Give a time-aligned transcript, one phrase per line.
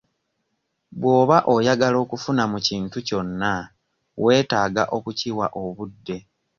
[0.99, 3.51] Bw'oba oyagala okufuna mu kintu kyonna
[4.23, 6.17] weetaaga okukiwa obudde.